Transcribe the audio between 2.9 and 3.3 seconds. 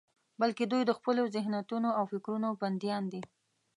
دي.